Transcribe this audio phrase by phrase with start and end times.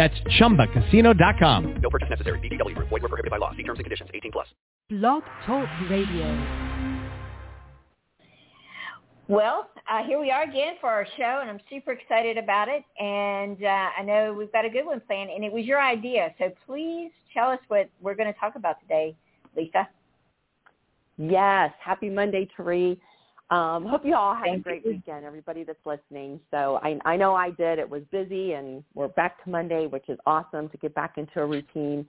[0.00, 1.74] That's ChumbaCasino.com.
[1.82, 2.38] No purchase necessary.
[2.38, 2.74] VGW.
[2.74, 3.50] Void were prohibited by law.
[3.54, 4.08] See terms and conditions.
[4.14, 4.46] 18 plus.
[4.88, 6.24] Blog Talk Radio.
[9.28, 12.82] Well, uh, here we are again for our show, and I'm super excited about it.
[12.98, 16.34] And uh, I know we've got a good one planned, and it was your idea.
[16.38, 19.14] So please tell us what we're going to talk about today,
[19.54, 19.86] Lisa.
[21.18, 21.74] Yes.
[21.78, 22.96] Happy Monday, Therese.
[23.50, 24.92] Um, hope you all had Thank a great you.
[24.92, 26.38] weekend, everybody that's listening.
[26.52, 27.80] So I, I know I did.
[27.80, 31.40] It was busy, and we're back to Monday, which is awesome to get back into
[31.40, 32.06] a routine.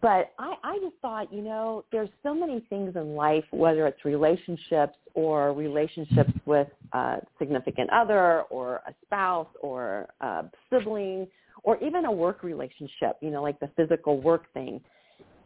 [0.00, 4.02] But I, I just thought, you know, there's so many things in life, whether it's
[4.04, 11.26] relationships or relationships with a significant other or a spouse or a sibling
[11.64, 14.80] or even a work relationship, you know, like the physical work thing.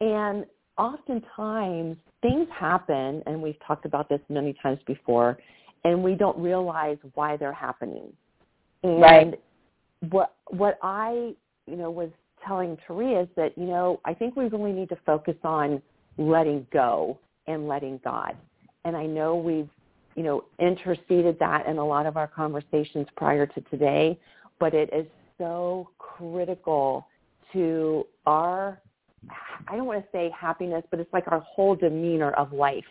[0.01, 0.45] And
[0.79, 5.39] oftentimes things happen, and we've talked about this many times before,
[5.85, 8.13] and we don't realize why they're happening.
[8.83, 9.41] And Right.
[10.11, 11.35] what what I,
[11.67, 12.11] you know, was
[12.47, 15.83] telling Taria is that, you know, I think we really need to focus on
[16.19, 18.37] letting go and letting God.
[18.85, 19.69] And I know we've,
[20.15, 24.19] you know, interceded that in a lot of our conversations prior to today,
[24.59, 25.07] but it is
[25.39, 27.07] so critical
[27.53, 28.81] to our
[29.69, 32.85] I don't want to say happiness, but it's like our whole demeanor of life.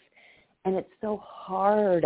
[0.66, 2.06] And it's so hard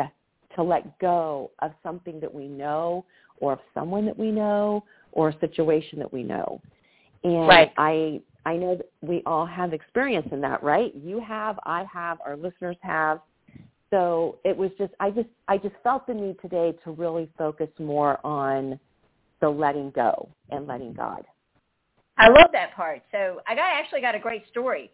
[0.56, 3.06] to let go of something that we know
[3.38, 6.62] or of someone that we know or a situation that we know.
[7.24, 7.72] And Right.
[7.78, 10.96] I I know that we all have experience in that, right?
[10.96, 13.20] You have, I have, our listeners have.
[13.90, 17.70] So it was just I just I just felt the need today to really focus
[17.80, 18.80] more on
[19.42, 21.02] the letting go and letting mm-hmm.
[21.02, 21.26] God.
[22.20, 23.02] I love that part.
[23.12, 24.92] So I got actually got a great story,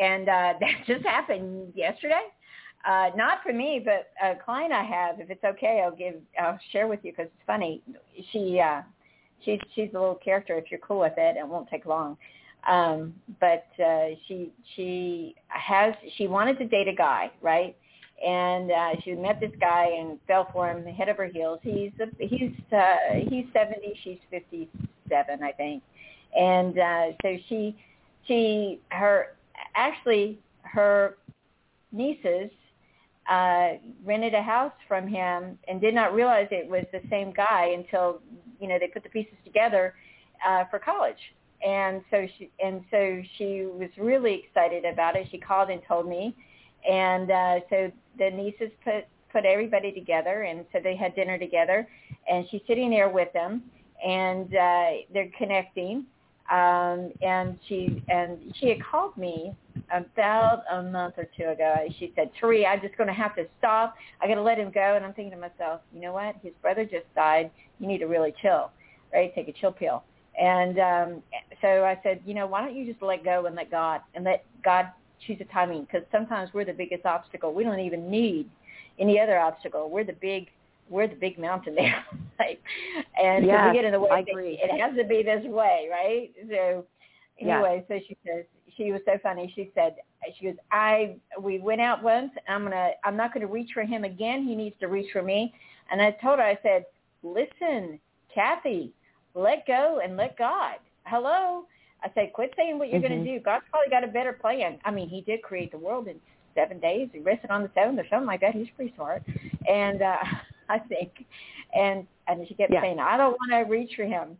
[0.00, 2.22] and uh, that just happened yesterday.
[2.86, 5.18] Uh, not for me, but a client I have.
[5.18, 7.82] If it's okay, I'll give I'll share with you because it's funny.
[8.32, 8.82] She uh,
[9.44, 10.56] she's she's a little character.
[10.56, 12.16] If you're cool with it, it won't take long.
[12.68, 17.76] Um, but uh, she she has she wanted to date a guy, right?
[18.24, 21.58] And uh, she met this guy and fell for him head over heels.
[21.62, 22.96] He's a, he's uh,
[23.28, 24.68] he's seventy, she's fifty
[25.08, 25.82] seven, I think
[26.36, 27.76] and uh, so she
[28.26, 29.36] she her
[29.74, 31.16] actually her
[31.92, 32.50] nieces
[33.28, 33.72] uh,
[34.04, 38.20] rented a house from him and did not realize it was the same guy until
[38.60, 39.94] you know they put the pieces together
[40.46, 41.18] uh, for college.
[41.66, 45.26] And so she and so she was really excited about it.
[45.30, 46.34] She called and told me,
[46.88, 51.86] and uh, so the nieces put put everybody together, and so they had dinner together,
[52.30, 53.62] and she's sitting there with them,
[54.06, 56.06] and uh, they're connecting
[56.50, 59.54] um, and she and she had called me
[59.92, 61.86] about a month or two ago.
[61.98, 63.94] She said, "Tari, I'm just going to have to stop.
[64.22, 66.36] I got to let him go." And I'm thinking to myself, you know what?
[66.42, 67.50] His brother just died.
[67.78, 68.70] You need to really chill,
[69.12, 69.34] right?
[69.34, 70.04] Take a chill pill.
[70.40, 71.22] And um,
[71.60, 74.24] so I said, you know, why don't you just let go and let God and
[74.24, 74.86] let God
[75.26, 75.82] choose the timing?
[75.82, 77.52] Because sometimes we're the biggest obstacle.
[77.52, 78.48] We don't even need
[78.98, 79.90] any other obstacle.
[79.90, 80.48] We're the big
[80.90, 82.04] we're the big mountain there.
[82.38, 82.60] like,
[83.22, 84.08] and Yes, we get in the way.
[84.10, 84.58] I it- agree.
[84.62, 86.30] It has to be this way, right?
[86.50, 86.84] So
[87.40, 88.44] anyway, so she says
[88.76, 89.52] she was so funny.
[89.54, 89.96] She said
[90.38, 92.30] she goes, I we went out once.
[92.48, 94.46] I'm gonna I'm not gonna reach for him again.
[94.46, 95.52] He needs to reach for me.
[95.90, 96.84] And I told her I said,
[97.22, 97.98] listen,
[98.34, 98.92] Kathy,
[99.34, 100.76] let go and let God.
[101.04, 101.64] Hello.
[102.04, 103.08] I said, quit saying what you're Mhm.
[103.08, 103.40] going to do.
[103.40, 104.78] God's probably got a better plan.
[104.84, 106.20] I mean, he did create the world in
[106.54, 107.08] seven days.
[107.12, 108.54] He rested on the seventh or something like that.
[108.54, 109.22] He's pretty smart.
[109.68, 110.16] And uh,
[110.74, 111.24] I think,
[111.74, 112.82] and and she kept Yeah.
[112.82, 114.36] saying, I don't want to reach for him.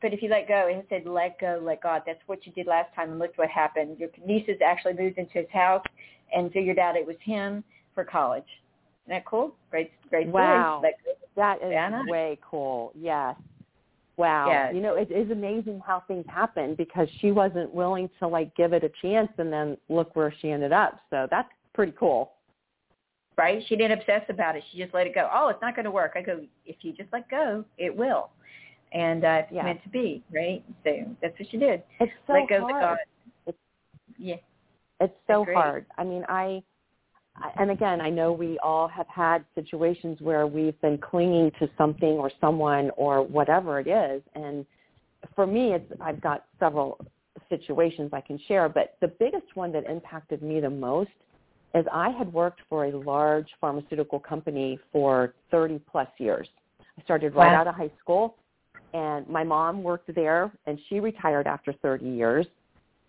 [0.00, 2.02] But if you let go, and he said, let go, let God.
[2.04, 3.98] That's what you did last time, and look what happened.
[4.00, 5.84] Your nieces actually moved into his house
[6.34, 7.62] and figured out it was him
[7.94, 8.42] for college.
[9.06, 9.54] Isn't that cool?
[9.70, 10.44] Great, great story.
[10.44, 10.82] Wow.
[11.36, 12.04] That is know.
[12.10, 12.92] way cool.
[12.94, 13.36] Yes.
[14.16, 14.48] Wow.
[14.48, 14.74] Yes.
[14.74, 18.72] You know, it is amazing how things happen because she wasn't willing to like give
[18.72, 21.00] it a chance and then look where she ended up.
[21.10, 22.32] So that's pretty cool.
[23.36, 23.62] Right?
[23.68, 24.62] She didn't obsess about it.
[24.72, 25.28] She just let it go.
[25.32, 26.12] Oh, it's not going to work.
[26.16, 28.30] I go, if you just let go, it will.
[28.92, 29.62] And uh, it's Yeah.
[29.64, 30.62] meant to be, right?
[30.84, 30.90] So
[31.22, 31.82] that's what she did.
[32.00, 32.98] It's so let go of hard.
[33.46, 33.54] God.
[34.18, 34.36] Yeah.
[35.00, 35.54] It's so Agreed.
[35.54, 35.86] hard.
[35.98, 36.62] I mean, I,
[37.36, 41.68] I- and again, I know we all have had situations where we've been clinging to
[41.78, 44.22] something or someone or whatever it is.
[44.34, 44.66] And
[45.34, 46.98] for me, it's I've got several
[47.48, 51.10] situations I can share, but the biggest one that impacted me the most
[51.74, 56.48] is I had worked for a large pharmaceutical company for 30 plus years.
[56.98, 57.60] I started right Wow.
[57.60, 58.36] out of high school
[58.92, 62.46] and my mom worked there and she retired after 30 years.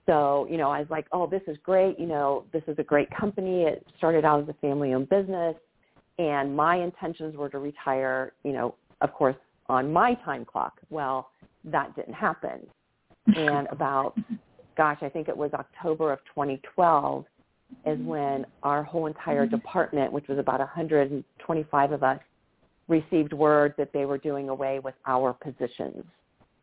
[0.06, 2.00] So, you know, I was like, oh, this is great.
[2.00, 3.63] You know, this is a great company.
[3.63, 5.56] It started out as a family owned business
[6.19, 9.36] and my intentions were to retire, you know, of course,
[9.68, 10.80] on my time clock.
[10.89, 11.30] Well,
[11.66, 12.68] that didn't happen.
[13.38, 14.19] And about,
[14.75, 17.24] gosh, I think it was October of 2012
[17.86, 22.20] is when our whole entire department, which was about 125 of us,
[22.88, 26.04] received word that they were doing away with our positions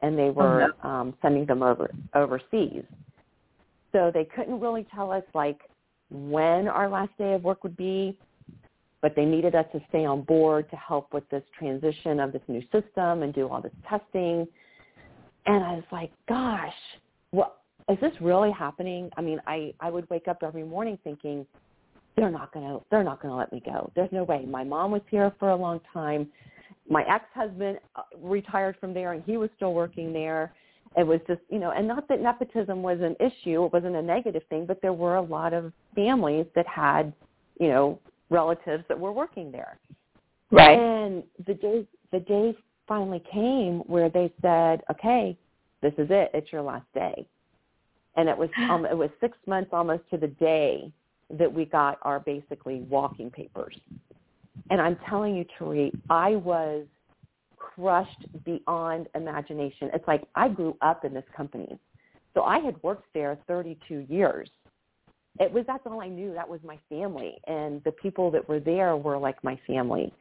[0.03, 2.85] and they were um, sending them over overseas.
[3.93, 5.61] So they couldn't really tell us like
[6.11, 8.17] when our last day of work would be,
[9.03, 12.43] but they needed us to stay on board to help with this transition of this
[12.49, 14.47] new system and do all this testing.
[15.47, 16.73] And I was like, gosh,
[17.31, 17.60] what
[17.91, 19.11] is this really happening?
[19.17, 21.47] I mean, I I would wake up every morning thinking
[22.17, 23.91] they're not going to they're not going to let me go.
[23.95, 24.45] There's no way.
[24.47, 26.29] My mom was here for a long time.
[26.89, 30.53] My ex-husband uh, retired from there and he was still working there.
[30.97, 34.03] It was just, you know, and not that nepotism was an issue, it wasn't a
[34.03, 37.13] negative thing, but there were a lot of families that had,
[37.61, 39.79] you know, relatives that were working there.
[40.51, 40.77] Right.
[40.77, 42.57] And the day the day
[42.89, 45.39] finally came where they said, "Okay,
[45.81, 46.33] this is it.
[46.35, 47.25] It's your last day."
[48.17, 50.93] And it was um, it was six months almost to the day
[51.39, 53.77] that we got our basically walking papers.
[54.71, 56.87] And I'm telling you, Tari, I was
[57.57, 59.91] crushed beyond imagination.
[59.95, 61.79] It's like I grew up in this company.
[62.35, 64.49] So I had worked there 32 years.
[65.39, 66.35] It was that's all I knew.
[66.35, 70.13] That was my family, and the people that were there were like my family.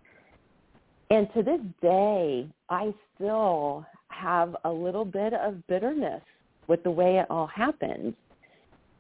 [1.10, 6.22] And to this day, I still have a little bit of bitterness
[6.70, 8.16] with the way it all happened.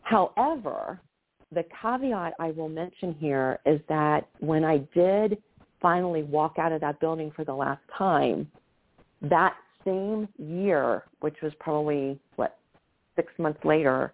[0.01, 0.99] However,
[1.53, 5.41] the caveat I will mention here is that when I did
[5.81, 8.51] finally walk out of that building for the last time,
[9.21, 9.55] that
[9.85, 12.57] same year, which was probably what
[13.15, 14.13] six months later,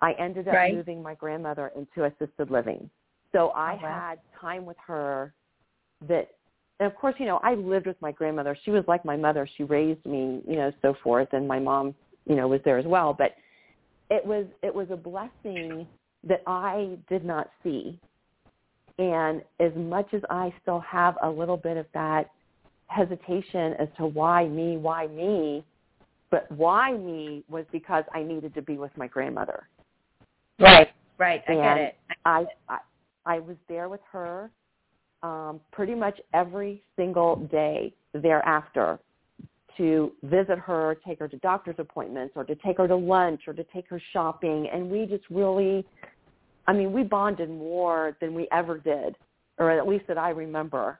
[0.00, 0.74] I ended up Right.
[0.74, 2.90] moving my grandmother into assisted living.
[3.32, 4.00] So I Oh, wow.
[4.00, 5.32] had time with her
[6.08, 6.30] that
[6.80, 8.56] and of course, you know, I lived with my grandmother.
[8.64, 9.48] She was like my mother.
[9.56, 11.94] She raised me, you know, so forth and my mom,
[12.26, 13.14] you know, was there as well.
[13.16, 13.34] But
[14.10, 15.86] it was it was a blessing
[16.24, 17.98] that I did not see.
[18.98, 22.30] And as much as I still have a little bit of that
[22.86, 25.64] hesitation as to why me, why me,
[26.30, 29.68] but why me was because I needed to be with my grandmother.
[30.60, 30.88] Right.
[31.18, 31.42] Right.
[31.48, 31.96] I get And it.
[32.24, 32.78] I, I
[33.26, 34.50] I was there with her
[35.22, 38.98] um, pretty much every single day thereafter
[39.76, 43.52] to visit her, take her to doctor's appointments, or to take her to lunch, or
[43.52, 45.84] to take her shopping, and we just really,
[46.66, 49.16] I mean, we bonded more than we ever did,
[49.58, 50.98] or at least that I remember,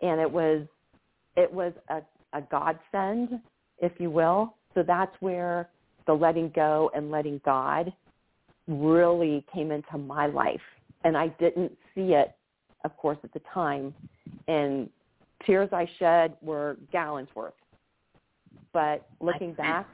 [0.00, 0.66] and it was
[1.36, 2.02] it was a,
[2.32, 3.40] a godsend,
[3.78, 4.54] if you will.
[4.74, 5.68] So that's where
[6.06, 7.92] the letting go and letting God
[8.68, 10.60] really came into my life.
[11.04, 12.34] And I didn't see it,
[12.84, 13.94] of course, at the time.
[14.48, 14.88] And
[15.46, 17.54] tears I shed were gallons worth.
[18.72, 19.86] But looking back,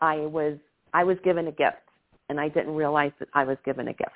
[0.00, 0.56] I was
[0.92, 1.76] I was given a gift
[2.28, 4.10] and I didn't realize that I was given a gift.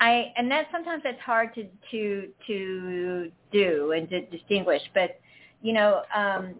[0.00, 4.82] I and that sometimes it's hard to to to do and to distinguish.
[4.94, 5.18] But
[5.62, 6.54] you know, um,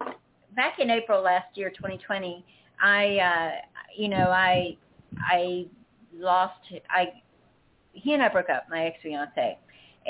[0.56, 2.44] back in April last year, 2020,
[2.82, 3.50] I uh,
[3.96, 4.76] you know I
[5.16, 5.66] I
[6.14, 7.12] lost I
[7.92, 9.58] he and I broke up, my ex fiance,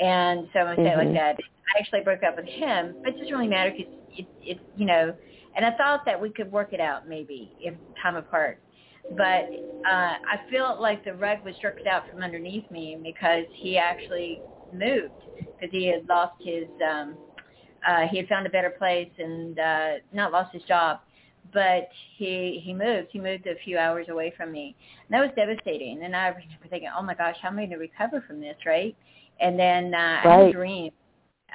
[0.01, 1.37] and so I'm gonna say it like that.
[1.75, 4.85] I actually broke up with him, but it doesn't really matter because it, it you
[4.85, 5.13] know.
[5.55, 8.61] And I thought that we could work it out maybe if time apart
[9.17, 9.49] but
[9.89, 14.41] uh, I feel like the rug was jerked out from underneath me because he actually
[14.73, 17.15] moved because he had lost his um,
[17.87, 20.99] uh, he had found a better place and uh, not lost his job,
[21.53, 23.07] but he he moved.
[23.11, 24.75] He moved a few hours away from me,
[25.07, 26.03] and that was devastating.
[26.03, 28.57] And I remember thinking, oh my gosh, how am I going to recover from this,
[28.65, 28.95] right?
[29.39, 30.91] And then uh, I had a dream.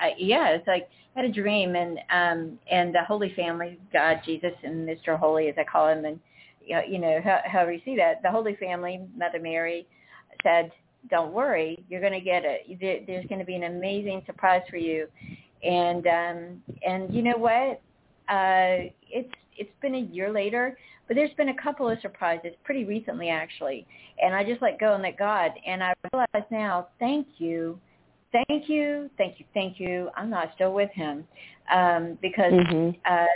[0.03, 4.21] Uh, yeah, it's like I had a dream, and um, and the Holy Family, God,
[4.25, 5.19] Jesus, and Mr.
[5.19, 6.19] Holy, as I call him, and
[6.67, 9.87] you know, how, however you see that, the Holy Family, Mother Mary,
[10.43, 10.73] said,
[11.11, 12.63] "Don't worry, you're going to get it.
[12.81, 15.07] There- There's going to be an amazing surprise for you."
[15.63, 17.81] And um, and you know what?
[18.29, 22.85] Uh, it's it's been a year later, but there's been a couple of surprises pretty
[22.85, 23.87] recently actually,
[24.23, 27.79] and I just let go and let God, and I realize now, thank you,
[28.49, 30.11] thank you, thank you, thank you.
[30.17, 31.27] I'm not still with Him
[31.71, 32.97] um, because Mhm.
[33.05, 33.27] uh,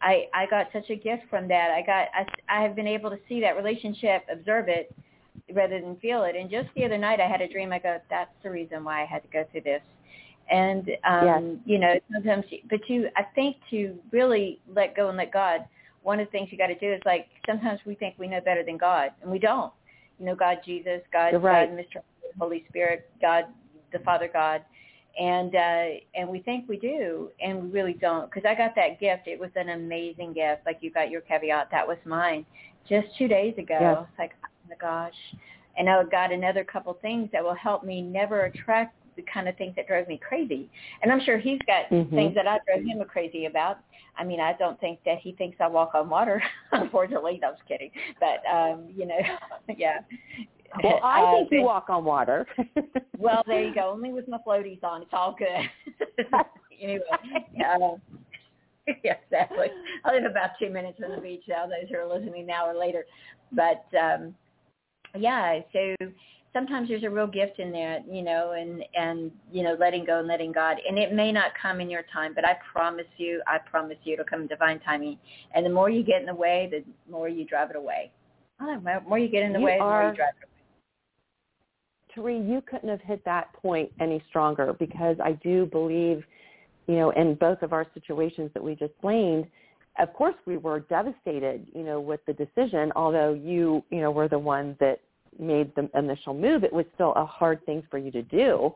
[0.00, 1.70] I I got such a gift from that.
[1.70, 4.94] I got I I have been able to see that relationship, observe it
[5.52, 6.36] rather than feel it.
[6.36, 7.72] And just the other night I had a dream.
[7.72, 9.82] I go, that's the reason why I had to go through this.
[10.50, 11.42] And um Yes.
[11.64, 15.64] you know, sometimes but you I think to really let go and let God,
[16.02, 18.40] one of the things you got to do is like sometimes we think we know
[18.40, 19.72] better than God and we don't.
[20.18, 21.68] You know, God Jesus, God, right.
[21.68, 22.02] God, Mr.
[22.38, 23.46] Holy Spirit, God,
[23.94, 24.60] the Father God.
[25.18, 25.84] And uh
[26.16, 28.28] and we think we do and we really don't.
[28.28, 29.26] Because i got that gift.
[29.26, 30.62] It was an amazing gift.
[30.66, 31.68] Like you got your caveat.
[31.70, 32.44] That was mine
[32.88, 33.78] just two days ago.
[33.80, 33.96] Yes.
[34.10, 35.14] it's like oh my gosh.
[35.78, 39.56] And i got another couple things that will help me never attract the kind of
[39.56, 40.68] things that drove me crazy.
[41.02, 42.10] And i'm sure he's got Mhm.
[42.10, 43.78] things that i drove him crazy about.
[44.18, 47.38] I mean i don't think that he thinks i walk on water unfortunately.
[47.40, 47.92] No, i was kidding.
[48.18, 49.20] But um you know
[49.78, 50.00] yeah
[50.82, 52.46] Well, I Uh, think you walk on water.
[53.18, 53.90] well, there you go.
[53.90, 55.02] Only with my floaties on.
[55.02, 56.26] It's all good.
[56.80, 57.02] anyway,
[57.64, 57.96] uh,
[59.02, 59.68] yeah, exactly.
[60.04, 61.66] I live about two minutes from the beach now.
[61.66, 63.04] Those who are listening now or later,
[63.52, 64.34] but um,
[65.16, 65.60] yeah.
[65.72, 65.94] So
[66.52, 70.18] sometimes there's a real gift in there, you know, and and you know, letting go
[70.18, 70.78] and letting God.
[70.86, 74.14] And it may not come in your time, but I promise you, I promise you,
[74.14, 75.18] it'll come in divine timing.
[75.54, 78.10] And the more you get in the way, the more you drive it away.
[78.60, 80.34] I don't know, the more you get in the You way, the more you drive
[80.40, 80.53] it away.
[82.14, 86.22] Therese, you couldn't have hit that point any stronger because I do believe,
[86.86, 89.46] you know, in both of our situations that we just blamed,
[89.98, 94.28] of course we were devastated, you know, with the decision, although you, you know, were
[94.28, 95.00] the one that
[95.38, 96.64] made the initial move.
[96.64, 98.74] It was still a hard thing for you to do.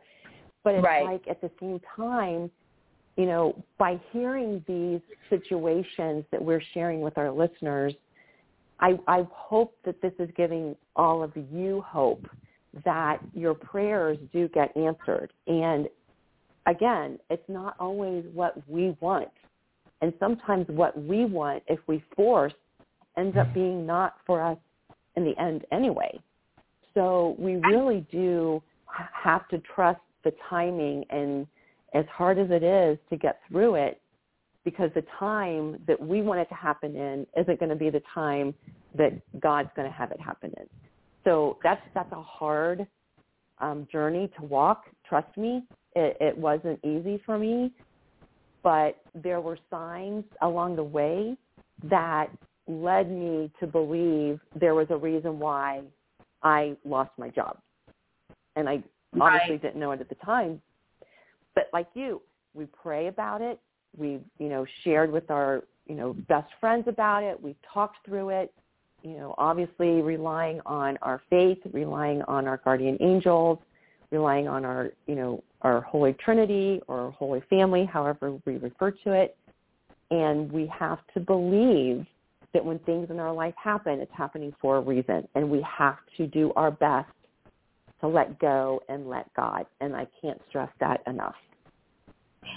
[0.65, 1.05] But it's Right.
[1.05, 2.51] like at the same time,
[3.17, 7.95] you know, by hearing these situations that we're sharing with our listeners,
[8.81, 12.27] I, I hope that this is giving all of you hope
[12.85, 15.33] that your prayers do get answered.
[15.47, 15.89] And
[16.67, 19.29] again, it's not always what we want.
[20.01, 22.53] And sometimes what we want, if we force,
[23.17, 24.59] ends up being not for us
[25.17, 26.21] in the end anyway.
[26.95, 31.47] So we really do have to trust the timing and
[31.95, 34.01] as hard as it is to get through it,
[34.65, 38.03] because the time that we want it to happen in isn't going to be the
[38.15, 38.55] time
[38.95, 40.67] that God's going to have it happen in.
[41.29, 42.87] So that's that's a hard
[43.59, 44.85] um, journey to walk.
[45.07, 45.63] Trust me,
[45.95, 47.71] it, it wasn't easy for me,
[48.63, 51.37] but there were signs along the way
[51.91, 52.29] that
[52.67, 55.83] led me to believe there was a reason why
[56.43, 57.59] I lost my job,
[58.57, 58.83] and I
[59.21, 59.63] obviously Right.
[59.63, 60.63] didn't know it at the time.
[61.55, 62.23] But like you,
[62.55, 63.61] we pray about it.
[63.95, 67.39] We, you know, shared with our, you know, best friends about it.
[67.43, 68.55] We talked through it
[69.03, 73.59] you know, obviously relying on our faith, relying on our guardian angels,
[74.11, 79.13] relying on our, you know, our Holy Trinity or Holy Family, however we refer to
[79.13, 79.37] it.
[80.11, 82.07] And we have to believe
[82.55, 85.29] that when things in our life happen, it's happening for a reason.
[85.35, 87.11] And we have to do our best
[88.01, 89.67] to let go and let God.
[89.81, 91.35] And I can't stress that enough.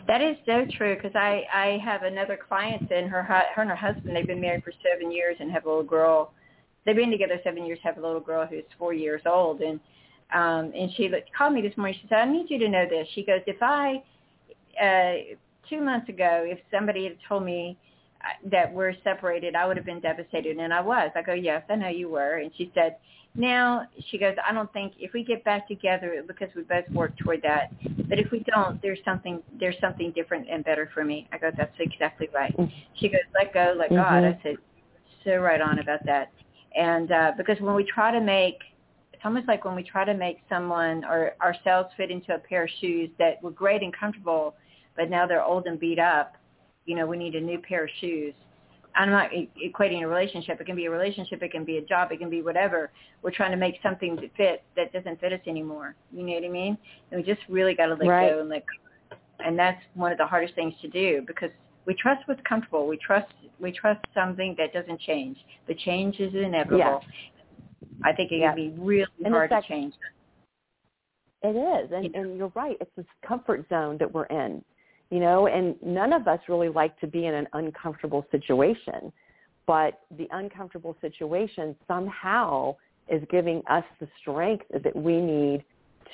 [0.07, 3.75] That is so true because I I have another client and her her and her
[3.75, 6.33] husband they've been married for seven years and have a little girl.
[6.85, 9.79] They've been together seven years, have a little girl who's four years old, and
[10.33, 11.97] um and she called me this morning.
[12.01, 14.01] She said, "I need you to know this." She goes, "If I
[14.81, 15.35] uh
[15.69, 17.77] two months ago, if somebody had told me
[18.45, 21.75] that we're separated, I would have been devastated, and I was." I go, "Yes, I
[21.75, 22.97] know you were," and she said.
[23.33, 24.35] Now she goes.
[24.45, 27.71] I don't think if we get back together because we both work toward that.
[28.09, 31.29] But if we don't, there's something there's something different and better for me.
[31.31, 32.53] I go, that's exactly right.
[32.95, 34.25] She goes, let go, let God.
[34.25, 34.57] I said,
[35.23, 36.31] so right on about that.
[36.75, 38.59] And uh, because when we try to make,
[39.13, 42.63] it's almost like when we try to make someone or ourselves fit into a pair
[42.63, 44.55] of shoes that were great and comfortable,
[44.95, 46.35] but now they're old and beat up.
[46.85, 48.33] You know, we need a new pair of shoes.
[48.95, 50.59] I'm not equating a relationship.
[50.59, 51.41] It can be a relationship.
[51.41, 52.11] It can be a job.
[52.11, 52.91] It can be whatever.
[53.21, 55.95] We're trying to make something that fit that doesn't fit us anymore.
[56.11, 56.77] You know what I mean?
[57.09, 58.31] And we just really got to let Right.
[58.31, 59.17] go and let go.
[59.39, 61.49] And that's one of the hardest things to do because
[61.85, 62.85] we trust what's comfortable.
[62.87, 65.37] We trust we trust something that doesn't change.
[65.67, 67.01] The change is inevitable.
[68.03, 68.55] I think it Yes.
[68.55, 69.93] can be really And hard it's to change.
[71.43, 72.77] It is, and, and you're right.
[72.79, 74.63] It's this comfort zone that we're in,
[75.11, 79.11] you know, and none of us really like to be in an uncomfortable situation,
[79.67, 82.75] but the uncomfortable situation somehow
[83.09, 85.63] is giving us the strength that we need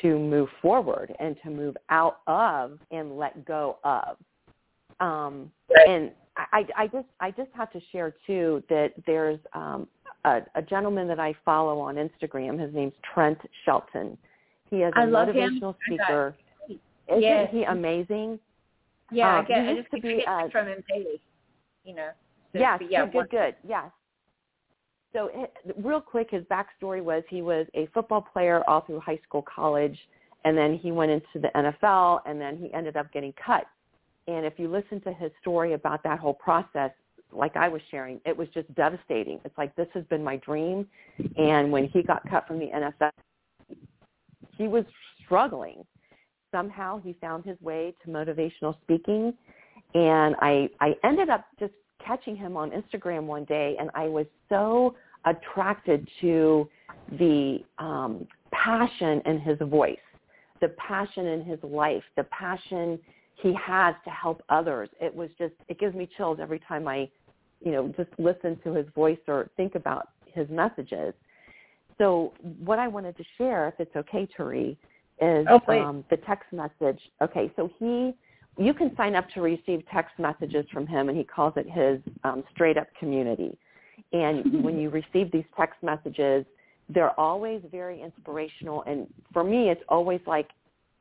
[0.02, 4.18] to move forward and to move out of and let go of.
[5.00, 5.52] Um,
[5.88, 9.88] and I, I just I just have to share too that there's um,
[10.26, 12.60] a, a gentleman that I follow on Instagram.
[12.60, 14.18] His name's Trent Shelton.
[14.72, 15.36] He is a I love him.
[15.36, 16.36] motivational I speaker.
[17.10, 17.50] Isn't Yes.
[17.52, 18.40] he amazing?
[19.12, 21.22] Yeah, Uh, I get I just to be, uh, from him daily.
[21.84, 22.10] You know.
[22.54, 23.56] So, yes, yeah, good, good, good.
[23.68, 23.92] Yes.
[25.14, 29.20] So, it, real quick, his backstory was he was a football player all through high
[29.24, 29.98] school, college,
[30.46, 33.66] and then he went into the NFL, and then he ended up getting cut.
[34.28, 36.92] And if you listen to his story about that whole process,
[37.32, 39.40] like I was sharing, it was just devastating.
[39.46, 40.88] It's like this has been my dream,
[41.38, 43.12] and when he got cut from the NFL,
[44.58, 44.86] he was
[45.24, 45.86] struggling.
[46.58, 49.32] Somehow he found his way to motivational speaking,
[49.94, 51.74] and I I ended up just
[52.04, 54.96] catching him on Instagram one day, and I was so
[55.26, 56.68] attracted to
[57.20, 60.08] the um, passion in his voice,
[60.62, 62.98] the passion in his life, the passion
[63.36, 64.90] he has to help others.
[65.00, 67.08] It was just it gives me chills every time I,
[67.64, 71.14] you know, just listen to his voice or think about his messages.
[72.00, 74.76] So what I wanted to share, if it's okay, Turi,
[75.22, 77.00] is Oh, um, the text message.
[77.22, 78.14] Okay, so he,
[78.58, 82.00] you can sign up to receive text messages from him, and he calls it his
[82.24, 83.58] um, straight up community.
[84.14, 86.46] And when you receive these text messages,
[86.90, 88.84] they're always very inspirational.
[88.88, 90.50] And for me, it's always like,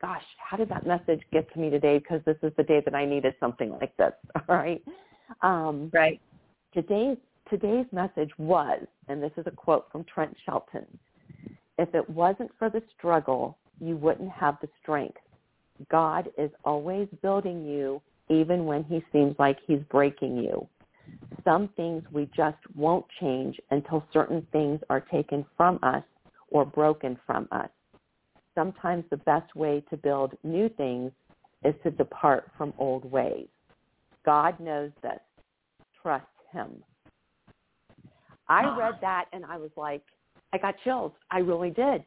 [0.01, 1.99] gosh, how did that message get to me today?
[1.99, 4.13] Because this is the day that I needed something like this.
[4.49, 4.83] All right.
[5.41, 6.19] Um, right.
[6.73, 7.17] today's
[7.49, 10.85] today's message was, and this is a quote from Trent Shelton,
[11.77, 15.17] if it wasn't for the struggle, you wouldn't have the strength.
[15.91, 20.67] God is always building you even when he seems like he's breaking you.
[21.45, 26.03] Some things we just won't change until certain things are taken from us
[26.49, 27.69] or broken from us.
[28.55, 31.11] Sometimes the best way to build new things
[31.63, 33.47] is to depart from old ways.
[34.25, 35.19] God knows this.
[36.01, 36.83] Trust him.
[38.49, 38.75] I ah.
[38.77, 40.01] read that and I was like,
[40.53, 41.11] I got chills.
[41.31, 42.03] I really did.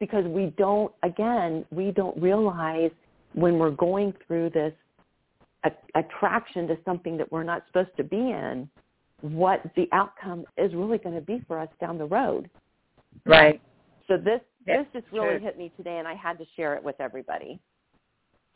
[0.00, 2.90] Because we don't, again, we don't realize
[3.34, 4.72] when we're going through this
[5.64, 8.68] a- attraction to something that we're not supposed to be in,
[9.20, 12.48] what the outcome is really going to be for us down the road.
[13.24, 13.60] Right.
[14.06, 15.38] So this this just really sure.
[15.38, 17.58] hit me today, and I had to share it with everybody.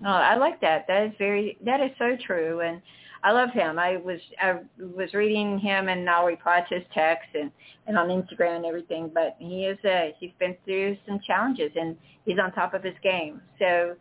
[0.04, 0.86] Oh, I like that.
[0.88, 2.80] That is very that is so true, and
[3.24, 3.78] I love him.
[3.78, 7.50] I was I was reading him, and I'll reply to his text and
[7.86, 9.10] and on Instagram and everything.
[9.12, 12.94] But he is a he's been through some challenges, and he's on top of his
[13.02, 13.40] game.
[13.58, 13.94] So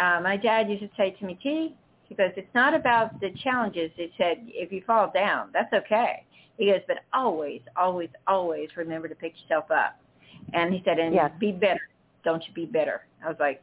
[0.00, 1.74] uh, my dad used to say to me, T,
[2.08, 3.90] he goes, it's not about the challenges.
[3.96, 6.24] He said, if you fall down, that's okay.
[6.58, 9.98] He goes, but always, always, always remember to pick yourself up.
[10.54, 11.32] And he said, and Yes.
[11.38, 11.80] be better.
[12.24, 13.02] Don't you be bitter.
[13.24, 13.62] I was like,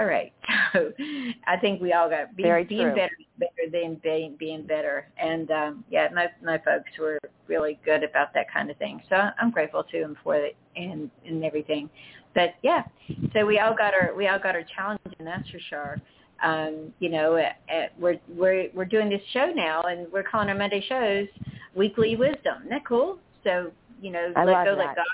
[0.00, 0.32] all right.
[0.72, 0.92] So
[1.48, 2.94] I think we all got be, Very being true.
[2.94, 5.08] better better than being being better.
[5.20, 9.02] And um yeah, my my folks were really good about that kind of thing.
[9.08, 11.90] So I'm grateful to them for it and and everything.
[12.36, 12.84] But yeah,
[13.32, 15.96] so we all got our we all got our challenge, and that's for sure.
[16.42, 20.48] Um, you know, at, at, we're we're we're doing this show now, and we're calling
[20.48, 21.26] our Monday shows
[21.74, 22.58] Weekly Wisdom.
[22.60, 23.18] Isn't that cool?
[23.42, 24.78] So you know, I let go, that.
[24.78, 25.04] let God.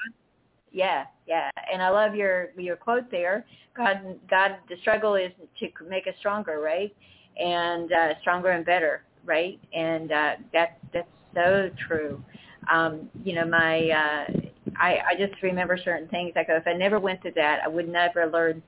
[0.73, 3.45] Yeah, yeah, and I love your your quote there.
[3.77, 6.95] God, God, the struggle is to make us stronger, right?
[7.39, 9.59] And uh, stronger and better, right?
[9.75, 12.23] And uh, that's that's so true.
[12.71, 14.33] Um, you know, my uh,
[14.79, 16.33] I I just remember certain things.
[16.37, 18.63] I go, if I never went through that, I would never learn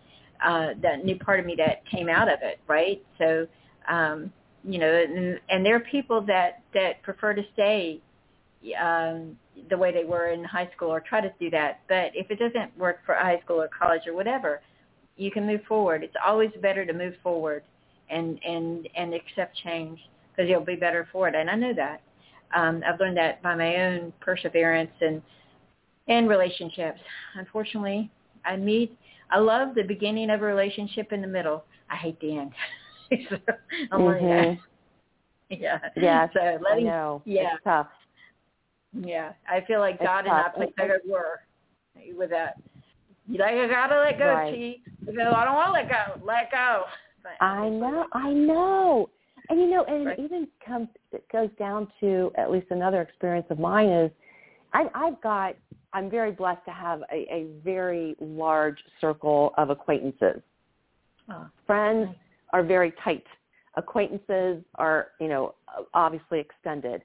[0.45, 3.03] uh, that new part of me that came out of it, right?
[3.19, 3.47] So,
[3.89, 4.33] um,
[4.65, 8.01] you know, and, and there are people that that prefer to stay
[8.81, 9.37] um,
[9.71, 11.81] the way they were in high school or try to do that.
[11.89, 14.61] But if it doesn't work for high school or college or whatever,
[15.17, 16.03] you can move forward.
[16.03, 17.63] It's always better to move forward
[18.11, 19.99] and and and accept change
[20.31, 21.35] because you'll be better for it.
[21.35, 22.01] And I know that.
[22.55, 25.21] Um, I've learned that by my own perseverance and
[26.09, 27.01] and relationships.
[27.37, 28.11] Unfortunately,
[28.45, 28.97] I meet.
[29.31, 31.65] I love the beginning of a relationship in the middle.
[31.91, 32.53] I hate the end.
[33.31, 33.39] So,
[33.91, 34.59] I'm learning that.
[35.59, 35.79] Yeah.
[35.97, 36.41] Yes, So
[36.71, 37.23] I know.
[37.25, 37.55] yeah.
[37.55, 37.87] It's tough.
[38.93, 40.55] Yeah, I feel like It's God and I tough.
[40.57, 41.41] put together were
[42.17, 42.57] with that.
[43.29, 44.81] You like, I gotta let go, Right.
[45.07, 46.25] You go, I don't want to let go.
[46.25, 46.85] Let go.
[47.23, 49.11] But I know, I know.
[49.51, 50.19] And you know, and Right.
[50.19, 54.11] it even comes it goes down to at least another experience of mine is
[54.73, 55.55] I I've got
[55.93, 60.43] I'm very blessed to have a, a very large circle of acquaintances.
[61.31, 62.17] Oh, Friends nice.
[62.53, 63.25] are very tight.
[63.77, 65.55] Acquaintances are, you know,
[65.95, 67.03] obviously extended.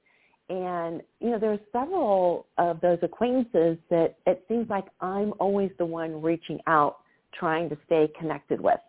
[0.49, 5.85] And, you know, there's several of those acquaintances that it seems like I'm always the
[5.85, 6.97] one reaching out
[7.33, 8.79] trying to stay connected with.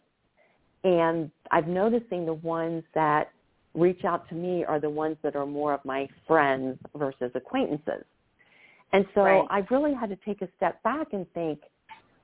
[0.83, 3.31] And I'm noticing the ones that
[3.75, 8.05] reach out to me are the ones that are more of my friends versus acquaintances.
[8.93, 9.47] And so Right.
[9.51, 11.61] I've really had to take a step back and think,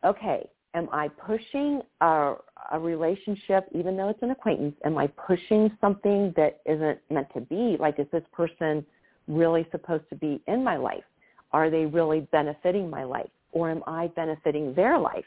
[0.05, 2.35] okay, am I pushing a,
[2.73, 7.40] a relationship, even though it's an acquaintance, am I pushing something that isn't meant to
[7.40, 7.77] be?
[7.79, 8.85] Like, is this person
[9.31, 11.05] really supposed to be in my life?
[11.53, 13.31] Are they really benefiting my life?
[13.53, 15.25] Or am I benefiting their life?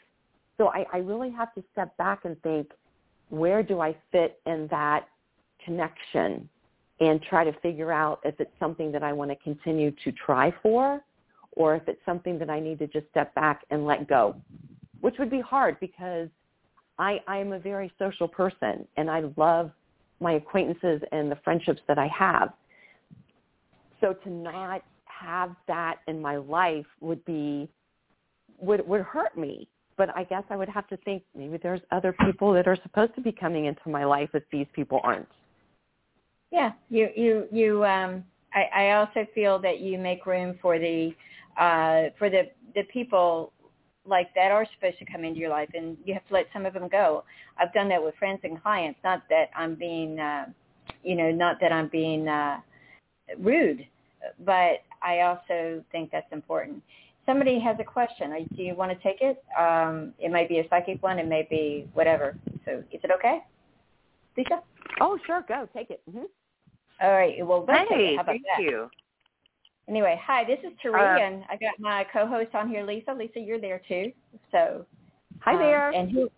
[0.56, 2.70] So I, I really have to step back and think,
[3.28, 5.08] where do I fit in that
[5.64, 6.48] connection
[7.00, 10.54] and try to figure out if it's something that I want to continue to try
[10.62, 11.02] for
[11.52, 14.36] or if it's something that I need to just step back and let go,
[15.00, 16.28] which would be hard because
[16.98, 19.70] I, I am a very social person and I love
[20.20, 22.52] my acquaintances and the friendships that I have.
[24.04, 27.70] So to not have that in my life would be
[28.58, 29.66] would would hurt me.
[29.96, 33.14] But I guess I would have to think maybe there's other people that are supposed
[33.14, 35.28] to be coming into my life if these people aren't.
[36.50, 37.84] Yeah, you you you.
[37.86, 41.14] Um, I, I also feel that you make room for the
[41.58, 43.54] uh, for the the people
[44.04, 46.66] like that are supposed to come into your life, and you have to let some
[46.66, 47.24] of them go.
[47.56, 48.98] I've done that with friends and clients.
[49.02, 50.44] Not that I'm being, uh,
[51.02, 52.60] you know, not that I'm being uh,
[53.38, 53.86] rude,
[54.44, 56.82] but I also think that's important.
[57.26, 58.32] Somebody has a question.
[58.54, 59.42] Do you want to take it?
[59.58, 61.18] Um, it might be a psychic one.
[61.18, 62.36] It may be whatever.
[62.64, 63.38] So is it okay,
[64.36, 64.62] Lisa?
[65.00, 65.42] Oh, sure.
[65.48, 65.68] Go.
[65.74, 66.02] Take it.
[66.08, 66.24] Mm-hmm.
[67.00, 67.34] All right.
[67.46, 68.16] Well, let's take Hey, it.
[68.16, 68.62] How about thank that?
[68.62, 68.90] you.
[69.88, 73.12] Anyway, hi, this is Tari, Uh, and I got my co-host on here, Lisa.
[73.12, 74.12] Lisa, you're there too.
[74.50, 74.86] So
[75.40, 75.90] Hi um, there.
[75.90, 76.30] And who?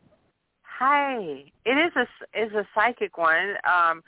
[0.63, 1.45] Hi.
[1.65, 3.57] It is a s- is a psychic one.
[3.65, 4.03] Um,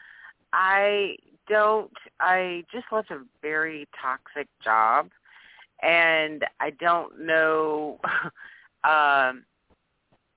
[0.53, 1.17] I
[1.49, 1.93] don't.
[2.21, 5.09] I just left a very toxic job,
[5.83, 7.99] and I don't know,
[8.85, 9.45] um,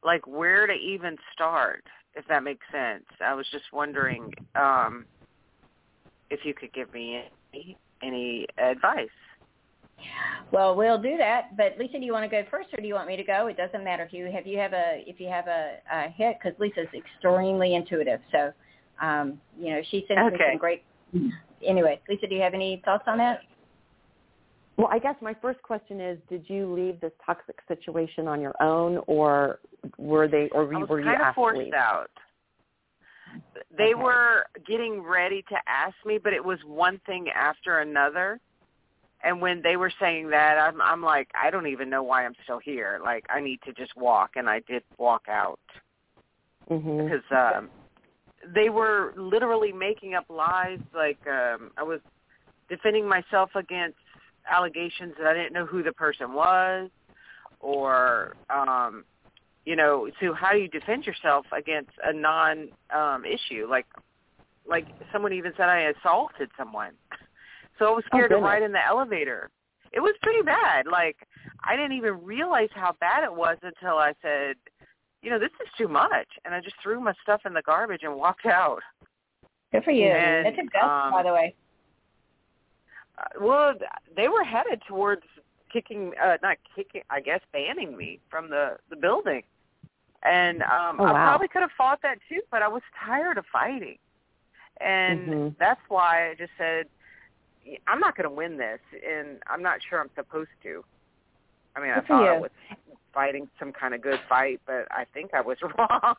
[0.03, 1.83] like where to even start.
[2.13, 3.05] If that makes sense.
[3.23, 5.05] I was just wondering um,
[6.29, 9.07] if you could give me any, any advice.
[10.51, 11.55] Well, we'll do that.
[11.55, 13.47] But Lisa, do you want to go first, or do you want me to go?
[13.47, 16.37] It doesn't matter if you have you have a if you have a, a hit
[16.41, 18.19] because Lisa's extremely intuitive.
[18.31, 18.51] So,
[19.01, 20.51] um, you know, she sends me Okay.
[20.51, 20.83] some great.
[21.65, 23.41] Anyway, Lisa, do you have any thoughts on that?
[24.77, 28.55] Well, I guess my first question is, did you leave this toxic situation on your
[28.61, 29.59] own, or
[29.97, 31.73] were they, or I were, was were you kind of to forced leave?
[31.73, 32.09] out.
[33.77, 34.01] They Okay.
[34.01, 38.39] were getting ready to ask me, but it was one thing after another.
[39.23, 42.33] And when they were saying that, I'm I'm like, I don't even know why I'm
[42.43, 42.99] still here.
[43.03, 45.59] Like I need to just walk, and I did walk out
[46.69, 47.03] Mm-hmm.
[47.03, 47.69] because um,
[48.55, 50.79] they were literally making up lies.
[50.93, 51.99] Like um, I was
[52.69, 53.97] defending myself against
[54.51, 56.89] allegations that I didn't know who the person was,
[57.59, 59.05] or um,
[59.65, 63.67] you know, so how do you defend yourself against a non um, issue?
[63.69, 63.85] Like
[64.67, 66.93] like someone even said I assaulted someone.
[67.79, 69.49] So I was Oh, scared to ride in the elevator.
[69.91, 70.85] It was pretty bad.
[70.85, 71.17] Like
[71.63, 74.55] I didn't even realize how bad it was until I said,
[75.21, 78.01] you know, this is too much, and I just threw my stuff in the garbage
[78.03, 78.81] and walked out.
[79.71, 80.07] Good for you.
[80.07, 81.55] And, That's a gut, um, by the way.
[83.17, 83.73] Uh, well,
[84.15, 85.23] they were headed towards
[85.71, 89.43] kicking, uh, not kicking, I guess, banning me from the the building.
[90.23, 93.45] And um Oh, I probably could have fought that too, but I was tired of
[93.51, 93.97] fighting.
[94.79, 95.57] And Mhm.
[95.57, 96.87] that's why I just said,
[97.87, 100.83] I'm not going to win this, and I'm not sure I'm supposed to.
[101.75, 102.51] I mean, I Good for thought I was
[103.13, 106.15] fighting some kind of good fight, but I think I was wrong.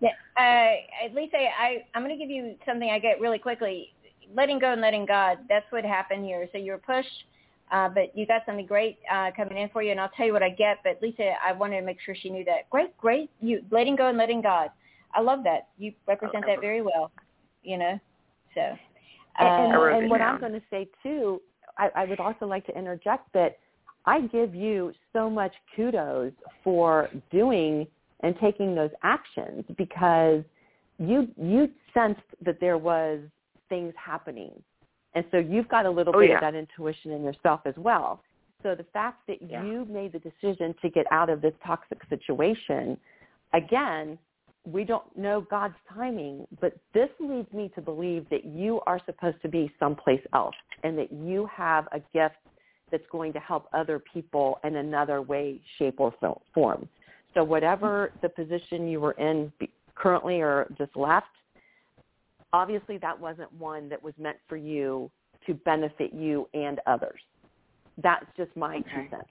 [0.00, 3.92] yeah, uh, Lisa, I, I'm going to give you something I get really quickly.
[4.34, 5.38] Letting go and letting God.
[5.48, 6.48] That's what happened here.
[6.52, 7.24] So you were pushed,
[7.70, 10.32] uh, but you got something great uh, coming in for you, and I'll tell you
[10.32, 10.78] what I get.
[10.82, 12.70] But Lisa, I wanted to make sure she knew that.
[12.70, 13.30] Great, great.
[13.40, 14.70] You letting go and letting God.
[15.14, 15.68] I love that.
[15.78, 17.10] You represent that very well.
[17.62, 18.00] You know,
[18.54, 18.60] so.
[19.38, 20.34] And, uh, and, I wrote and what down.
[20.34, 21.40] I'm going to say too,
[21.78, 23.58] I, I would also like to interject that
[24.04, 26.32] I give you so much kudos
[26.64, 27.86] for doing
[28.20, 30.42] and taking those actions because
[30.98, 33.20] you you sensed that there was
[33.68, 34.52] things happening,
[35.14, 36.36] and so you've got a little Oh, bit yeah.
[36.36, 38.22] of that intuition in yourself as well.
[38.62, 39.64] So the fact that Yeah.
[39.64, 42.96] you made the decision to get out of this toxic situation,
[43.52, 44.18] again,
[44.64, 49.40] we don't know God's timing, but this leads me to believe that you are supposed
[49.42, 52.36] to be someplace else and that you have a gift
[52.92, 56.14] that's going to help other people in another way, shape, or
[56.54, 56.88] form.
[57.34, 59.50] So whatever the position you were in
[59.94, 61.26] currently or just left,
[62.52, 65.10] obviously that wasn't one that was meant for you
[65.46, 67.20] to benefit you and others.
[68.02, 68.90] That's just my Okay.
[68.94, 69.24] two cents.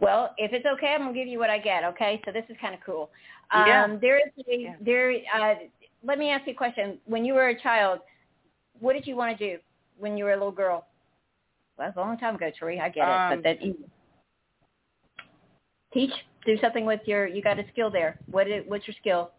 [0.00, 1.84] Well, if it's okay, I'm gonna give you what I get.
[1.84, 3.10] Okay, so this is kind of cool.
[3.50, 3.96] Um, Yeah.
[4.00, 4.76] There is a, Yeah.
[4.80, 5.14] there.
[5.32, 5.54] Uh,
[6.02, 7.00] let me ask you a question.
[7.06, 8.00] When you were a child,
[8.80, 9.62] what did you want to do
[9.98, 10.86] when you were a little girl?
[11.76, 12.80] Well, that's a long time ago, Tori.
[12.80, 13.58] I get it, Um, but that
[15.92, 16.12] teach,
[16.44, 17.26] do something with your.
[17.26, 18.18] You got a skill there.
[18.30, 19.30] What is, what's your skill?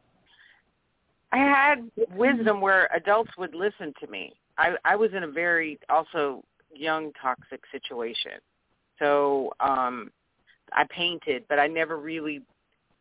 [1.32, 4.34] I had wisdom where adults would listen to me.
[4.58, 6.44] I I was in a very also
[6.74, 8.34] young toxic situation.
[9.00, 10.12] So um
[10.72, 12.42] I painted, but I never really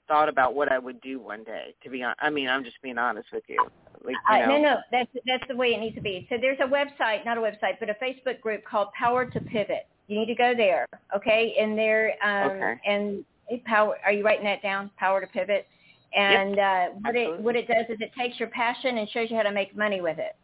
[0.09, 1.75] thought about what I would do one day.
[1.85, 3.66] To be honest, I mean, I'm just being honest with you.
[4.05, 6.27] Like, you Uh, know, no, no, that's that's the way it needs to be.
[6.29, 9.87] So there's a website, not a website, but a Facebook group called Power to Pivot.
[10.09, 10.87] You need to go there,
[11.17, 11.55] okay?
[11.59, 12.81] And there, um, Okay.
[12.87, 13.25] and
[13.65, 13.97] power.
[14.05, 14.91] Are you writing that down?
[14.99, 15.67] Power to Pivot.
[16.15, 19.37] And uh, what it what it does is it takes your passion and shows you
[19.37, 20.37] how to make money with it.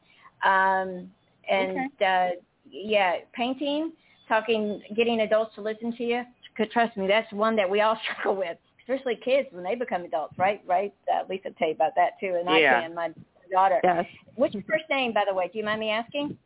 [0.46, 1.10] Um,
[1.50, 2.28] and uh,
[2.70, 3.92] yeah, painting,
[4.28, 6.22] talking, getting adults to listen to you.
[6.72, 10.34] Trust me, that's one that we all struggle with, especially kids when they become adults,
[10.38, 10.60] right?
[10.66, 10.92] Right?
[11.12, 12.78] Uh, Lisa tell you about that too, and Yeah.
[12.78, 12.94] I can.
[12.94, 13.10] My
[13.48, 13.80] daughter.
[13.82, 14.04] Yes.
[14.36, 15.50] What's your first name, by the way?
[15.52, 16.36] Do you mind me asking?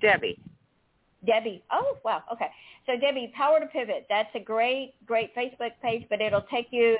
[0.00, 0.38] Debbie.
[1.26, 1.62] Debbie.
[1.72, 2.22] Oh, wow.
[2.32, 2.48] Okay.
[2.86, 4.06] So Debbie, Power to Pivot.
[4.08, 6.96] That's a great, great Facebook page, but it'll take you.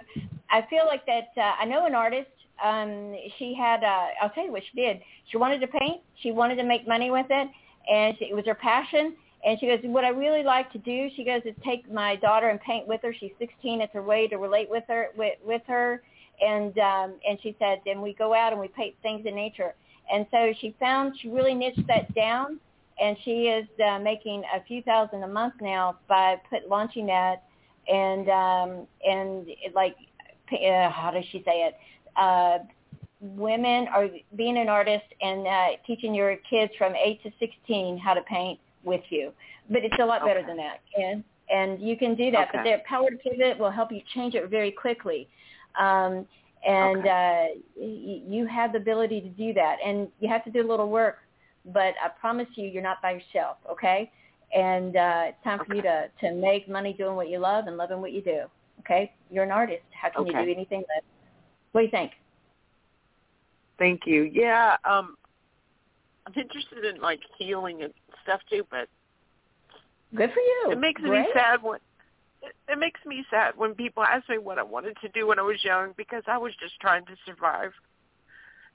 [0.51, 1.29] I feel like that.
[1.37, 2.31] Uh, I know an artist.
[2.63, 3.85] Um, she had.
[3.85, 5.01] Uh, I'll tell you what she did.
[5.31, 6.01] She wanted to paint.
[6.23, 7.49] She wanted to make money with it,
[7.91, 9.15] and she, it was her passion.
[9.45, 12.49] And she goes, what I really like to do, she goes, is take my daughter
[12.49, 13.15] and paint with her.
[13.19, 13.81] She's 16.
[13.81, 16.03] It's her way to relate with her, with, with her.
[16.41, 19.75] And um, and she said, then we go out and we paint things in nature.
[20.13, 22.59] And so she found she really niched that down
[23.01, 27.43] and she is uh, making a few thousand a month now by put launching that
[27.89, 29.97] and um and it, like
[30.53, 31.75] uh, how does she say it
[32.17, 32.59] uh
[33.21, 38.15] women are being an artist and uh teaching your kids from 8 to 16 how
[38.15, 39.33] to paint with you
[39.71, 40.49] but it's a lot better Okay.
[40.49, 42.77] than that and and you can do that but Okay.
[42.77, 45.29] the power to pivot will help you change it very quickly
[45.79, 46.27] um
[46.67, 47.45] and uh
[47.77, 50.89] y- you have the ability to do that and you have to do a little
[50.89, 51.19] work
[51.73, 54.11] but I promise you, you're not by yourself, okay?
[54.55, 57.77] And uh, it's time for you to to make money doing what you love and
[57.77, 58.45] loving what you do,
[58.81, 59.13] okay?
[59.31, 59.83] You're an artist.
[59.91, 61.05] How can you do anything less?
[61.73, 62.13] What do you think?
[63.79, 64.23] Thank you.
[64.33, 65.17] Yeah, um
[66.27, 68.89] I'm interested in like healing and stuff too, but
[70.15, 70.73] Good for you.
[70.73, 71.21] it makes Great.
[71.21, 71.79] me sad when
[72.49, 75.39] it, it makes me sad when people ask me what I wanted to do when
[75.39, 77.73] I was young because I was just trying to survive.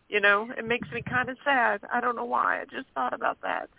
[0.10, 1.82] You know, it makes me kind of sad.
[1.92, 2.62] I don't know why.
[2.62, 3.70] I just thought about that.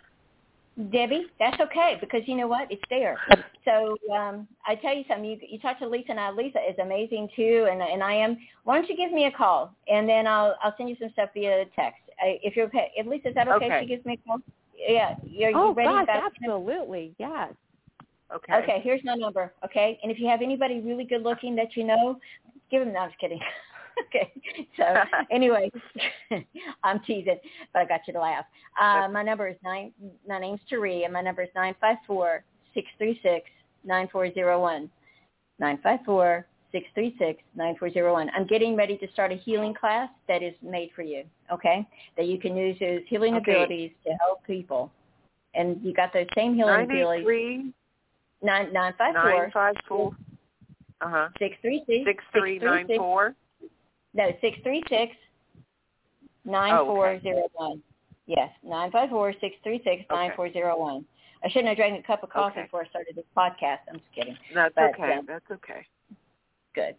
[0.91, 2.69] Debbie, that's okay because you know what?
[2.69, 3.17] It's there.
[3.63, 5.25] So um, I tell you something.
[5.25, 6.31] You you talk to Lisa and I.
[6.31, 8.37] Lisa is amazing too, and and I am.
[8.63, 11.29] Why don't you give me a call and then I'll I'll send you some stuff
[11.33, 12.01] via text.
[12.21, 13.65] I, if you're okay, if Lisa, is that okay?
[13.65, 13.75] Okay.
[13.75, 14.39] If she gives me a call.
[14.77, 15.89] Yeah, you're you Oh ready?
[15.89, 17.15] gosh, absolutely.
[17.17, 17.53] Yes.
[18.33, 18.53] Okay.
[18.53, 19.53] Okay, here's my number.
[19.63, 22.17] Okay, and if you have anybody really good looking that you know,
[22.71, 22.93] give them.
[22.93, 23.39] No, I'm just kidding.
[24.07, 24.31] okay,
[24.77, 24.83] so
[25.31, 25.71] anyway,
[26.83, 27.37] I'm teasing,
[27.73, 28.45] but I got you to laugh.
[28.79, 29.91] Uh, my number is nine.
[30.27, 33.49] My name's Tari, and my number is nine five four six three six
[33.83, 34.89] nine four zero one.
[35.59, 38.29] Nine five four six three six nine four zero one.
[38.35, 41.23] I'm getting ready to start a healing class that is made for you.
[41.53, 43.51] Okay, that you can use those healing Okay.
[43.51, 44.91] abilities to help people.
[45.53, 47.25] And you got those same healing abilities.
[48.45, 50.11] Three Nine nine five nine four five four.
[51.01, 51.29] Uh huh.
[51.39, 53.35] six three six Six three nine four.
[54.13, 55.11] No, six three six
[56.45, 57.23] nine Oh, four okay.
[57.23, 57.81] zero one.
[58.27, 61.05] Yes, nine five four six three six nine four zero one.
[61.43, 62.63] I shouldn't have drank a cup of coffee Okay.
[62.63, 63.79] before I started this podcast.
[63.89, 64.37] I'm just kidding.
[64.53, 65.13] That's But, okay.
[65.13, 65.85] um, That's okay.
[66.73, 66.95] Good.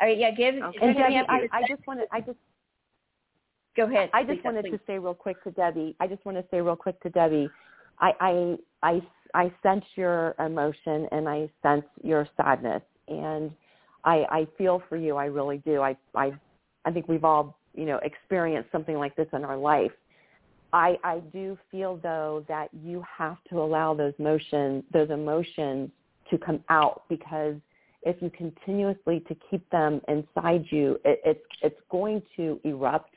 [0.00, 0.78] All right, yeah, give Okay.
[0.82, 2.38] And me Debbie, I, your- I just wanted I just
[3.76, 4.10] go ahead.
[4.12, 4.72] I just Lisa, wanted please.
[4.72, 5.96] to say real quick to Debbie.
[6.00, 7.48] I just want to say real quick to Debbie.
[8.00, 9.02] I I I
[9.34, 13.50] I sense your emotion and I sense your sadness and
[14.04, 15.16] I I feel for you.
[15.16, 15.82] I really do.
[15.82, 16.32] I I
[16.84, 19.92] I think we've all you know experienced something like this in our life.
[20.72, 25.90] I I do feel though that you have to allow those emotions those emotions
[26.30, 27.56] to come out because
[28.02, 33.14] if you continuously to keep them inside you, it, it's it's going to erupt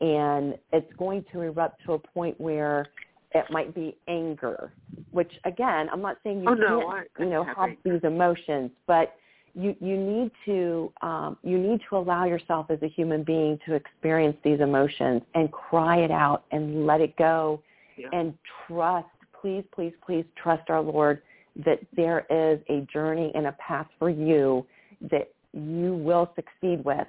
[0.00, 2.86] and it's going to erupt to a point where
[3.34, 4.72] it might be anger,
[5.10, 8.70] which again, I'm not saying you Oh, no, can't, I- you know, have these emotions,
[8.86, 9.16] but
[9.56, 13.74] you you need to um, you need to allow yourself as a human being to
[13.74, 17.60] experience these emotions and cry it out and let it go
[17.96, 18.08] Yeah.
[18.12, 18.34] and
[18.66, 19.06] trust.
[19.40, 21.22] Please, please, please trust our Lord
[21.56, 24.66] that there is a journey and a path for you
[25.02, 27.06] that you will succeed with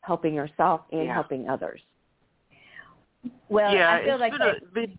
[0.00, 1.14] helping yourself and Yeah.
[1.14, 1.80] helping others.
[3.48, 4.96] well, yeah, I feel like that, a, been,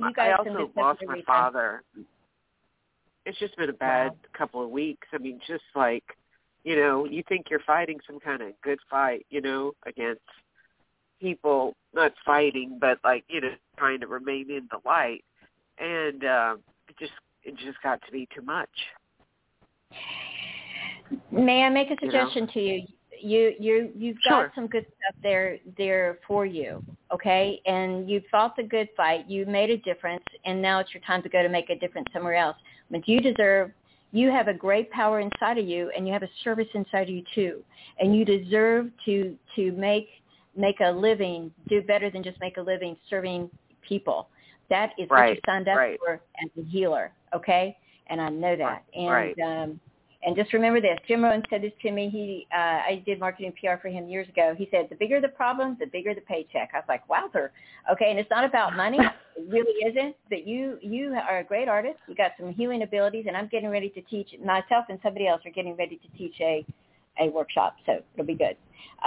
[0.00, 1.82] you guys I also lost my father.
[3.26, 5.06] It's just been a bad couple of weeks.
[5.12, 6.04] I mean, just like,
[6.64, 10.22] you know, you think you're fighting some kind of good fight, you know, against
[11.20, 15.24] people not fighting, but like, you know, trying to remain in the light,
[15.78, 16.56] and uh,
[16.88, 17.12] it just
[17.44, 18.68] it just got to be too much.
[21.30, 22.20] May I make a You know?
[22.20, 22.86] suggestion to you?
[23.22, 24.52] You you you've got Sure.
[24.54, 27.60] some good stuff there there for you, okay?
[27.66, 29.28] And you fought the good fight.
[29.28, 32.08] You made a difference, and now it's your time to go to make a difference
[32.12, 32.56] somewhere else.
[32.90, 33.72] But you deserve.
[34.12, 37.10] You have a great power inside of you, and you have a service inside of
[37.10, 37.62] you too,
[38.00, 40.08] and you deserve to to make
[40.56, 43.50] make a living, do better than just make a living serving
[43.86, 44.28] people.
[44.68, 45.98] That is what you signed up right.
[45.98, 47.76] for as a healer, okay?
[48.08, 48.84] And I know that.
[48.94, 49.38] And Right.
[49.40, 49.80] um
[50.22, 50.98] and just remember this.
[51.08, 52.10] Jim Rohn said this to me.
[52.10, 54.54] He, uh, I did marketing PR for him years ago.
[54.56, 56.70] He said, the bigger the problem, the bigger the paycheck.
[56.74, 57.52] I was like, wowzer.
[57.90, 58.10] Okay.
[58.10, 58.98] And it's not about money.
[59.36, 60.14] it really isn't.
[60.28, 61.96] But you, you are a great artist.
[62.06, 65.40] You got some healing abilities and I'm getting ready to teach myself and somebody else
[65.46, 66.66] are getting ready to teach a,
[67.18, 67.76] a workshop.
[67.86, 68.56] So it'll be good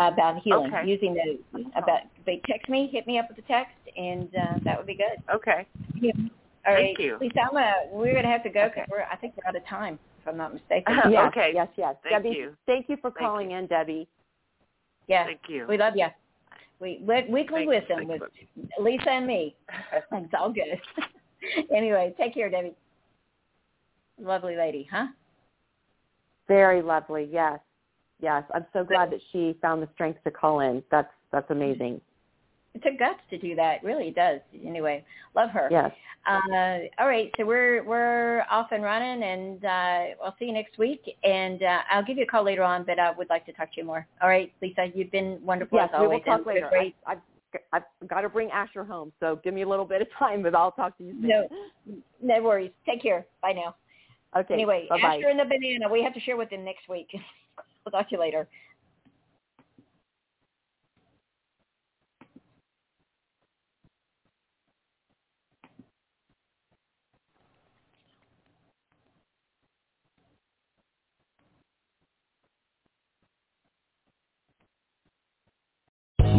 [0.01, 0.89] uh, about healing Okay.
[0.89, 4.79] using the, about, they text me, hit me up with the text and, uh, that
[4.79, 5.21] would be good.
[5.31, 5.67] Okay.
[5.93, 6.11] Yeah.
[6.65, 6.85] All right.
[6.85, 7.19] Thank you.
[7.21, 9.03] Lisa, I'm gonna, we're going to have to go because Okay.
[9.11, 10.93] I think we're out of time if I'm not mistaken.
[10.97, 11.09] Uh-huh.
[11.09, 11.51] yes, Okay.
[11.53, 11.95] yes, yes.
[12.03, 12.55] Thank Debbie, you.
[12.65, 13.57] thank you for Thank calling you.
[13.57, 14.07] in, Debbie.
[15.07, 15.25] Yeah.
[15.25, 15.65] Thank you.
[15.67, 16.07] We love you.
[16.79, 18.21] We we- weekly Thank- wisdom thank with
[18.55, 18.67] you.
[18.79, 19.55] Lisa and me.
[20.11, 20.79] It's all good.
[21.75, 22.73] anyway, take care, Debbie.
[24.19, 25.07] Lovely lady, huh?
[26.47, 27.27] Very lovely.
[27.31, 27.59] Yes,
[28.21, 28.43] yes.
[28.53, 30.83] I'm so glad that she found the strength to call in.
[30.91, 31.99] That's that's amazing.
[32.75, 33.83] It took guts to do that.
[33.83, 34.39] Really, does.
[34.65, 35.05] Anyway,
[35.35, 35.67] love her.
[35.69, 35.91] Yes.
[36.25, 40.77] Uh, all right, so we're we're off and running, and uh, I'll see you next
[40.77, 41.01] week.
[41.23, 43.73] And uh, I'll give you a call later on, but I would like to talk
[43.73, 44.07] to you more.
[44.21, 46.67] All right, Lisa, you've been wonderful Yes, as we will talk later.
[46.69, 46.95] Great.
[47.05, 50.07] I, I've I've got to bring Asher home, so give me a little bit of
[50.17, 51.27] time, but I'll talk to you soon.
[51.27, 51.49] No,
[52.21, 52.71] no worries.
[52.85, 53.25] Take care.
[53.41, 53.75] Bye now.
[54.35, 54.53] Okay.
[54.53, 55.17] Anyway, bye bye.
[55.17, 55.91] Asher and the banana.
[55.91, 57.09] We have to share with them next week.
[57.85, 58.47] we'll talk to you later.